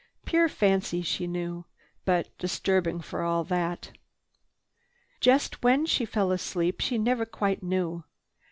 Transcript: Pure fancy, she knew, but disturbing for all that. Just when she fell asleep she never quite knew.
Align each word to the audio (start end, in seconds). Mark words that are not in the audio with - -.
Pure 0.25 0.49
fancy, 0.49 1.03
she 1.03 1.27
knew, 1.27 1.63
but 2.05 2.35
disturbing 2.39 3.01
for 3.01 3.21
all 3.21 3.43
that. 3.43 3.91
Just 5.19 5.61
when 5.61 5.85
she 5.85 6.05
fell 6.05 6.31
asleep 6.31 6.81
she 6.81 6.97
never 6.97 7.23
quite 7.23 7.61
knew. 7.61 8.03